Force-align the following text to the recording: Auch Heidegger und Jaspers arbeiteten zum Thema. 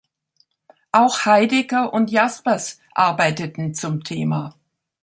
Auch 0.91 1.25
Heidegger 1.27 1.93
und 1.93 2.09
Jaspers 2.09 2.79
arbeiteten 2.95 3.75
zum 3.75 4.03
Thema. 4.03 4.55